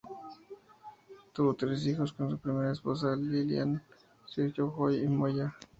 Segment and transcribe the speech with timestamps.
[1.31, 3.83] Tuvo tres hijos con su primera esposa, Lillian:
[4.35, 4.49] J.
[4.49, 5.55] C., Joy, y Moya.